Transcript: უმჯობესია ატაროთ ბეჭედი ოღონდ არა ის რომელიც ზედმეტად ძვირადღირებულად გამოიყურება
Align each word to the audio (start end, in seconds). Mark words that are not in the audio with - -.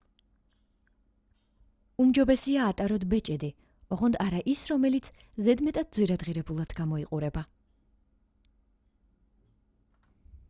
უმჯობესია 2.03 2.63
ატაროთ 2.69 3.03
ბეჭედი 3.11 3.49
ოღონდ 3.97 4.17
არა 4.25 4.39
ის 4.53 4.63
რომელიც 4.71 5.09
ზედმეტად 5.49 5.91
ძვირადღირებულად 5.97 6.73
გამოიყურება 6.79 7.43